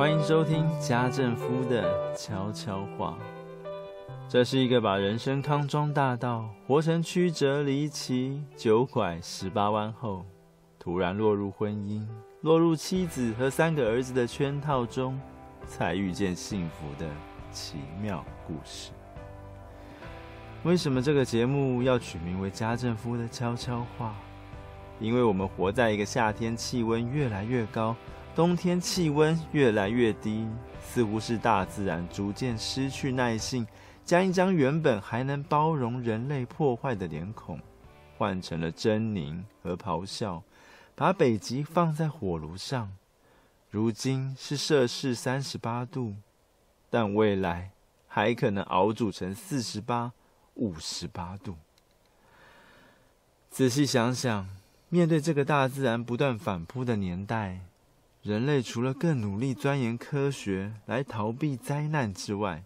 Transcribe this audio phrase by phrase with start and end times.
[0.00, 3.18] 欢迎收听家政夫的悄悄话。
[4.30, 10.24] 这是一个把人生康庄大道活成曲折离奇、九拐十八弯后，
[10.78, 12.02] 突然落入婚姻、
[12.40, 15.20] 落入妻子和三个儿子的圈套中，
[15.66, 17.06] 才遇见幸福的
[17.52, 18.92] 奇妙故事。
[20.62, 24.14] 为什么这个节目要取名为《家政夫的悄悄话》？
[25.04, 27.94] 因为我们活在一个夏天气温越来越高，
[28.40, 30.48] 冬天气温越来越低，
[30.82, 33.66] 似乎是大自然逐渐失去耐性，
[34.02, 37.60] 将一张原本还能包容人类破坏的脸孔，
[38.16, 40.42] 换成了狰狞和咆哮，
[40.94, 42.90] 把北极放在火炉上，
[43.68, 46.14] 如今是摄氏三十八度，
[46.88, 47.72] 但未来
[48.08, 50.12] 还可能熬煮成四十八。
[50.54, 51.56] 五十八度。
[53.50, 54.48] 仔细想想，
[54.88, 57.60] 面对这个大自然不断反扑的年代，
[58.22, 62.64] 人类除了更努力钻研科学来逃避灾难之外，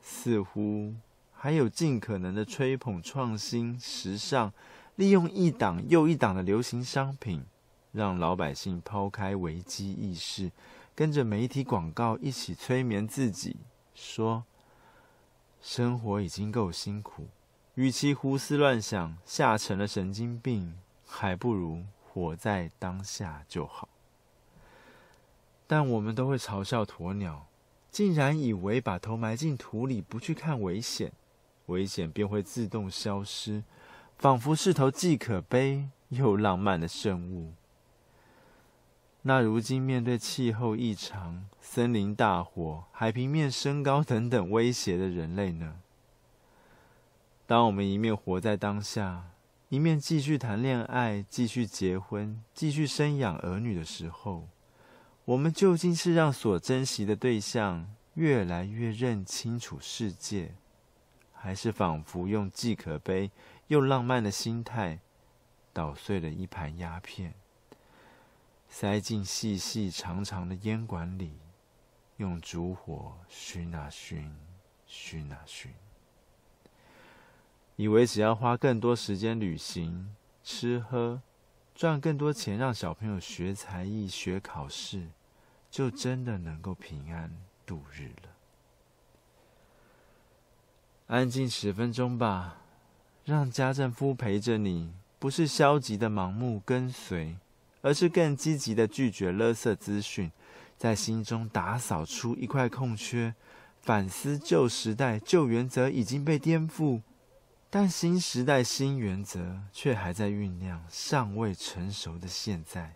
[0.00, 0.94] 似乎
[1.32, 4.52] 还有尽可能的吹捧创新、时尚，
[4.94, 7.44] 利用一档又一档的流行商品，
[7.90, 10.52] 让老百姓抛开危机意识，
[10.94, 13.56] 跟着媒体广告一起催眠自己，
[13.94, 14.44] 说。
[15.60, 17.26] 生活已经够辛苦，
[17.74, 23.88] 与其胡思乱想，吓成了神经病，还不如活在当下就好。
[25.66, 27.46] 但我们都会嘲笑鸵鸟，
[27.90, 31.12] 竟然以为把头埋进土里，不去看危险，
[31.66, 33.62] 危险便会自动消失，
[34.18, 37.54] 仿佛是头既可悲又浪漫的生物。
[39.22, 45.76] 那如今面对气候异常、森林大火、海平面升高等等威胁的人类呢？
[47.46, 49.30] 当我们一面活在当下，
[49.70, 54.48] 一面继续谈恋爱、继续结婚、继续生养儿女的时候，
[55.26, 60.52] 我们究竟是让所珍惜的对象越来越认清楚世界，
[61.32, 63.30] 还是仿佛用既可悲
[63.68, 64.98] 又浪漫的心态
[65.72, 67.32] 捣碎了一盘鸦片？
[68.68, 71.38] 塞进细细长长的烟管里，
[72.18, 74.36] 用烛火熏啊熏，
[74.86, 75.72] 熏啊熏。
[77.76, 81.22] 以为只要花更多时间旅行、吃喝，
[81.74, 85.08] 赚更多钱，让小朋友学才艺、学考试，
[85.70, 87.30] 就真的能够平安
[87.66, 88.30] 度日了。
[91.08, 92.58] 安静十分钟吧，
[93.24, 97.36] 让家政夫陪着你，不是消极的盲目跟随。
[97.86, 100.32] 而是更积极的拒绝垃圾资讯，
[100.78, 103.34] 在心中打扫出一块空缺，
[103.82, 107.02] 反思旧时代旧原则已经被颠覆，
[107.76, 112.94] 但新时代新原则却还在酝酿，尚未成熟的现在，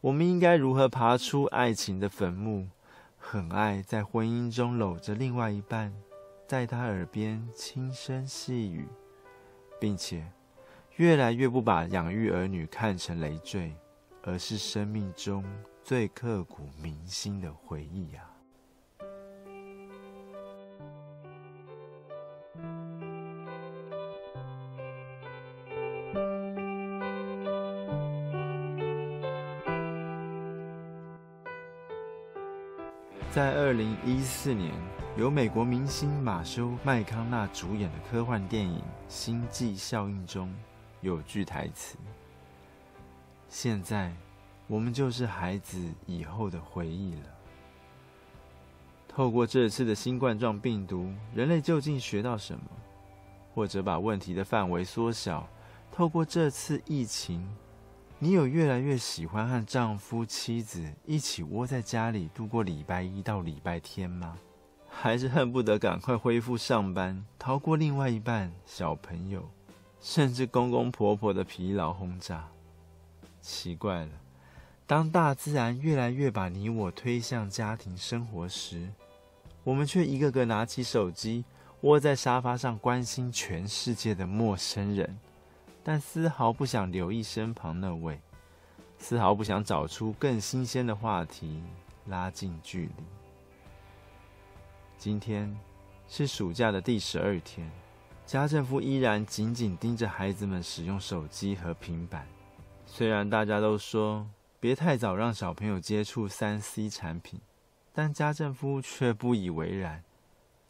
[0.00, 2.68] 我们应该如何爬出爱情的坟墓？
[3.18, 5.92] 很爱在婚姻中搂着另外一半，
[6.46, 8.86] 在他耳边轻声细语，
[9.80, 10.24] 并且
[10.94, 13.74] 越来越不把养育儿女看成累赘。
[14.22, 15.42] 而是生命中
[15.82, 18.30] 最刻骨铭心的回忆啊！
[34.02, 34.72] 一四年，
[35.18, 38.78] 由美国明星马修麦康纳主演的科幻电影
[39.08, 40.50] 《星际效应》中
[41.02, 41.98] 有句台词。
[43.50, 44.10] 现在，
[44.66, 47.26] 我们就是孩子以后的回忆了。
[49.06, 52.62] 透过这次的新冠状病毒，人类究竟学到什么？
[53.54, 55.46] 或者把问题的范围缩小，
[55.92, 57.46] 透过这次疫情，
[58.22, 64.36] 你有越来越喜欢和丈夫、妻子一起窝在家里度过礼拜一到礼拜天吗？
[64.86, 69.48] 还是恨不得赶快恢复上班，逃过另外一半、小朋友，
[70.02, 72.46] 甚至公公婆婆的疲劳轰炸？
[73.40, 74.10] 奇怪了，
[74.86, 78.90] 当大自然越来越把你我推向家庭生活时，
[79.64, 81.42] 我们却一个个拿起手机，
[81.80, 85.18] 窝在沙发上关心全世界的陌生人，
[85.82, 88.20] 但丝毫不想留意身旁那位，
[88.98, 91.62] 丝毫不想找出更新鲜的话题，
[92.06, 93.04] 拉近距离。
[94.98, 95.56] 今天
[96.06, 97.70] 是暑假的第十二天，
[98.26, 102.26] 家政夫依然紧紧盯着孩子们使用手机和平板。
[102.84, 104.28] 虽然大家都说
[104.58, 107.40] 别太早让小朋友接触三 C 产品，
[107.94, 110.04] 但家政夫却不以为然，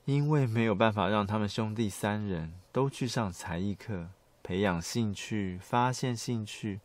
[0.05, 4.09] 因为没有办法让他们兄弟三人都去上才艺课，
[4.43, 6.81] 培养兴趣、发现兴趣，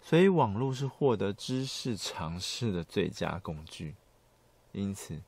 [0.00, 3.94] 所以网络是获得知识尝试的最佳工具。
[4.72, 5.20] 因此，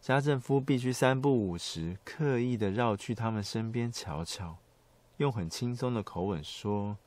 [0.00, 4.58] 家政夫必须三不五时刻意的绕去他们身边瞧瞧，
[5.16, 6.98] 用很轻松的口吻说：“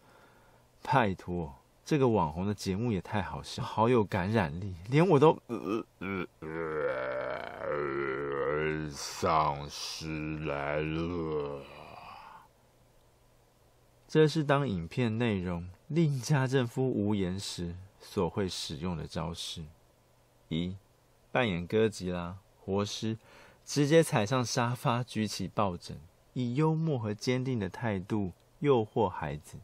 [0.82, 1.56] 拜托，
[1.86, 5.38] 这个网红的节目也太好笑，好有感染力，连我都……
[5.48, 11.64] 呃呃呃，丧尸来了。”
[14.12, 19.64] 这是当影片内容令家政夫无言时所会使用的招式。
[20.50, 20.76] 一，
[21.32, 22.36] 扮演哥吉拉。
[22.60, 23.18] 活尸，
[23.64, 25.98] 直接踩上沙发，举起抱枕，
[26.34, 29.58] 以幽默和坚定的态度诱惑孩子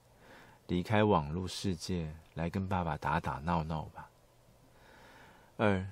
[0.68, 4.10] 离开网络世界，来跟爸爸打打闹闹吧。
[5.58, 5.86] 二，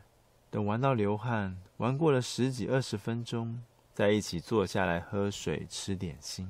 [0.49, 3.61] 等玩到流汗，玩过了十几二十分钟，
[3.93, 6.49] 再一起坐下来喝水、吃点心。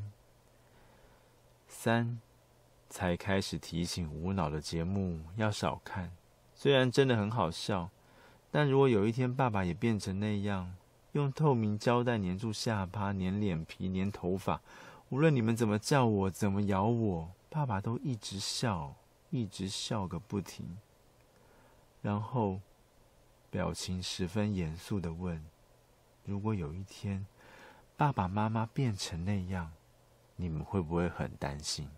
[1.67, 2.19] 三，
[2.89, 6.11] 才开始提醒无脑的节目要少看，
[6.53, 7.89] 虽然真的很好笑。
[8.51, 10.75] 但如果有一天爸爸也变成那样，
[11.11, 14.61] 用透明胶带粘住下巴、粘脸皮、粘头发，
[15.09, 18.95] 无论你们怎么叫我、怎么咬我，爸爸都一直笑，
[19.29, 20.77] 一直笑个不停。
[22.01, 22.61] 然后，
[23.49, 25.43] 表情十分严肃地问
[26.23, 27.25] ：“如果有一天
[27.97, 29.71] 爸爸妈妈变成那样，
[30.35, 31.89] 你们会不会很担心？”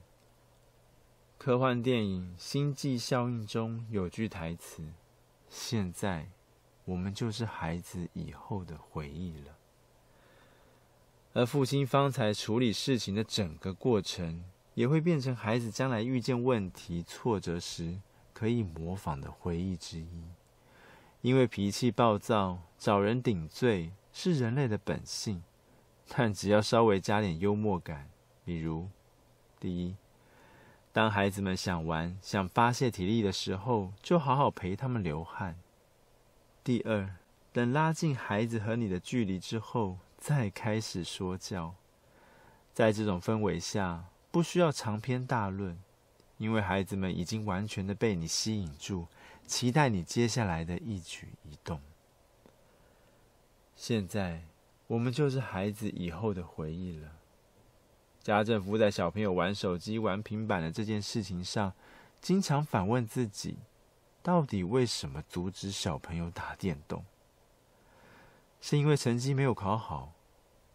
[1.38, 4.84] 科幻电影《星际效应》中有句台词
[5.50, 6.30] ：“现在。”
[6.88, 9.58] 我们就是孩子以后的回忆了，
[11.34, 18.00] 而父亲方才处理事情的整个过程，也会变成孩子将来遇见问题、挫折时
[18.34, 20.24] 可以模仿的回忆之一。
[21.20, 25.44] 因为脾气暴躁、找人顶罪是人类的本性，
[26.08, 28.10] 但只要稍微加点幽默感，
[28.48, 28.88] 比如，
[29.60, 29.98] 第一，
[30.94, 35.60] 当孩子们想玩、想发泄体力的时候，就好好陪他们流汗。
[36.64, 37.18] 第二，
[37.52, 41.76] 等拉近孩子和你的距离之后，再开始说教。
[42.74, 45.78] 在这种氛围下，不需要长篇大论，
[46.38, 49.08] 因为孩子们已经完全的被你吸引住，
[49.46, 51.82] 期待你接下来的一举一动。
[53.76, 54.44] 现在，
[54.88, 57.12] 我们就是孩子以后的回忆了。
[58.34, 61.72] 家政夫在小朋友玩手机、玩平板的这件事情上，
[62.20, 63.58] 经常反问自己。
[64.22, 67.06] 到底为什么阻止小朋友打电动？
[68.60, 70.12] 是因为成绩没有考好？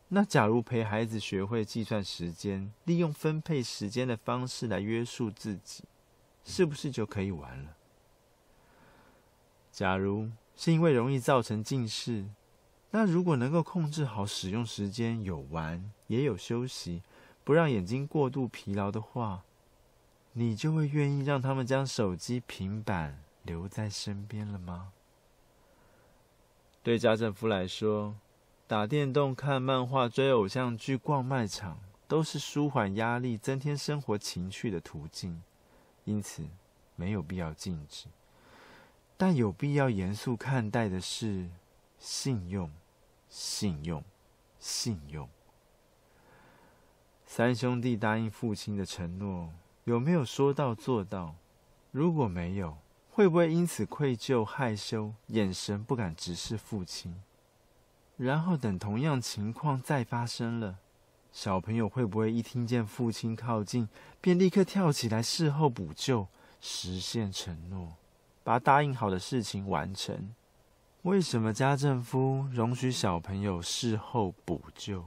[0.09, 5.85] 那假如陪孩子学会计算时间，利用分配时间的方式来约束自己，
[6.45, 7.77] 是不是就可以玩了？
[9.71, 12.25] 假如是因为容易造成近视，
[12.93, 17.03] 那如果能够控制好使用时间，有玩也有休息，
[17.44, 19.43] 不让眼睛过度疲劳的话，
[20.33, 23.23] 你就会愿意让他们将手机、平板。
[23.44, 24.93] 留在身边了吗？
[26.81, 28.15] 对家政夫来说，
[28.69, 35.43] 打电动、看漫画、追偶像剧、逛卖场，都是舒缓压力、增添生活情趣的途径，
[36.05, 36.47] 因此
[36.94, 38.06] 没有必要禁止。
[39.17, 41.50] 但有必要严肃看待的是
[41.99, 42.71] 信用、
[43.29, 44.05] 信用、
[44.61, 45.29] 信用。
[47.34, 49.48] 三兄弟答应父亲的承诺，
[49.84, 51.34] 有没有说到做到？
[51.91, 52.77] 如果没有，
[53.10, 57.22] 会不会因此愧疚、害羞，眼神不敢直视父亲？
[58.19, 60.77] 然后等同样情况再发生了，
[61.32, 63.89] 小朋友会不会一听见父亲靠近，
[64.20, 66.27] 便立刻跳起来事后补救，
[66.60, 67.96] 实现承诺，
[68.44, 70.34] 把答应好的事情完成？
[71.05, 75.06] 为什么家政夫容许小朋友事后补救？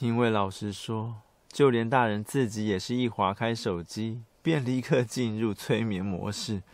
[0.00, 1.22] 因为老实说，
[1.54, 6.64] 就连大人自己也是一划开手机，便立刻进入催眠模式。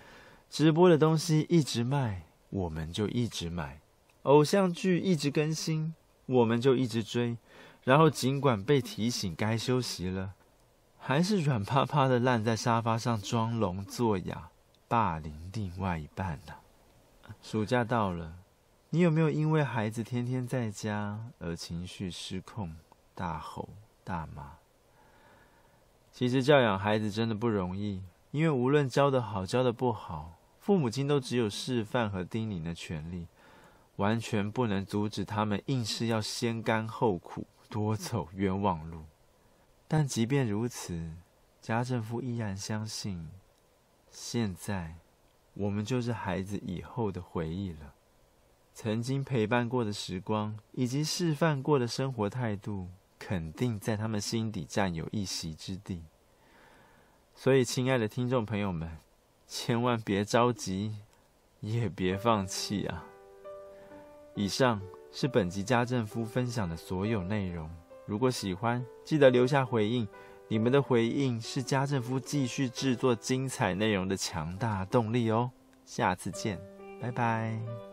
[0.49, 3.80] 直播的东西一直卖，我们就一直买；
[4.22, 5.94] 偶像剧一直更新，
[6.25, 7.37] 我们就一直追。
[7.84, 10.32] 然后尽管被提醒该休息了，
[10.99, 14.49] 还是软趴趴的烂在沙发上装聋作哑，
[14.88, 16.54] 霸凌另外一半呢、
[17.42, 18.37] 暑假到了，
[18.88, 22.75] 你有没有因为孩子天天在家而情绪失控，
[23.14, 23.68] 大吼
[24.02, 24.60] 大骂？
[26.12, 30.37] 其实教养孩子真的不容易，因为无论教得好，教得不好。
[30.59, 33.26] 父母亲都只有示范和叮咛的权利，
[33.97, 39.05] 完全不能阻止他们硬是要先甘后苦，多走冤枉路。
[39.88, 41.12] 但即便如此，
[41.61, 43.29] 家政夫依然相信，
[44.11, 44.97] 现在
[45.55, 47.95] 我们就是孩子以后的回忆了。
[48.73, 52.88] 曾经陪伴过的时光，以及示范过的生活态度，
[53.30, 56.02] 肯定在他们心底占有一席之地。
[57.32, 58.99] 所以，亲爱的听众朋友们。
[59.46, 60.96] 千万别着急，
[61.60, 63.04] 也别放弃啊！
[64.34, 64.80] 以上
[65.12, 67.70] 是本集家政夫分享的所有内容。
[68.04, 70.08] 如果喜欢，记得留下回应。
[70.49, 75.52] 你们的回应是家政夫继续制作精彩内容的强大动力哦。
[75.84, 76.60] 下次见，
[77.00, 77.89] 拜拜。